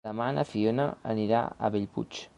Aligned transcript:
Demà 0.07 0.27
na 0.37 0.45
Fiona 0.51 0.87
anirà 1.13 1.43
a 1.69 1.73
Bellpuig. 1.77 2.25